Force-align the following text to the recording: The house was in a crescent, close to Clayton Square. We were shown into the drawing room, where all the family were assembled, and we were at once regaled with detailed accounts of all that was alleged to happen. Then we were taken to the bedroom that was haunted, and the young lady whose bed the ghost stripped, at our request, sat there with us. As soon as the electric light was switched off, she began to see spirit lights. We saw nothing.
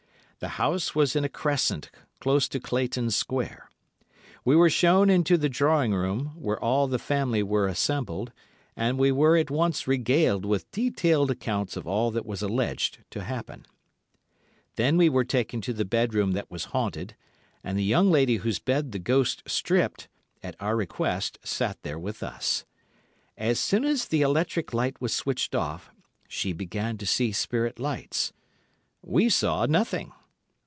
The 0.39 0.57
house 0.57 0.95
was 0.95 1.15
in 1.15 1.23
a 1.23 1.29
crescent, 1.29 1.91
close 2.19 2.47
to 2.47 2.59
Clayton 2.59 3.11
Square. 3.11 3.69
We 4.43 4.55
were 4.55 4.71
shown 4.71 5.07
into 5.07 5.37
the 5.37 5.47
drawing 5.49 5.93
room, 5.93 6.31
where 6.35 6.59
all 6.59 6.87
the 6.87 6.97
family 6.97 7.43
were 7.43 7.67
assembled, 7.67 8.31
and 8.75 8.97
we 8.97 9.11
were 9.11 9.37
at 9.37 9.51
once 9.51 9.87
regaled 9.87 10.43
with 10.43 10.71
detailed 10.71 11.29
accounts 11.29 11.77
of 11.77 11.85
all 11.87 12.09
that 12.09 12.25
was 12.25 12.41
alleged 12.41 13.03
to 13.11 13.23
happen. 13.23 13.67
Then 14.77 14.97
we 14.97 15.09
were 15.09 15.23
taken 15.25 15.61
to 15.61 15.73
the 15.73 15.85
bedroom 15.85 16.31
that 16.31 16.49
was 16.49 16.65
haunted, 16.73 17.15
and 17.63 17.77
the 17.77 17.83
young 17.83 18.09
lady 18.09 18.37
whose 18.37 18.57
bed 18.57 18.93
the 18.93 18.97
ghost 18.97 19.43
stripped, 19.45 20.07
at 20.41 20.55
our 20.59 20.75
request, 20.75 21.37
sat 21.43 21.77
there 21.83 21.99
with 21.99 22.23
us. 22.23 22.65
As 23.37 23.59
soon 23.59 23.85
as 23.85 24.05
the 24.07 24.23
electric 24.23 24.73
light 24.73 24.99
was 24.99 25.13
switched 25.13 25.53
off, 25.53 25.91
she 26.27 26.51
began 26.51 26.97
to 26.97 27.05
see 27.05 27.31
spirit 27.31 27.77
lights. 27.77 28.33
We 29.03 29.29
saw 29.29 29.67
nothing. 29.67 30.13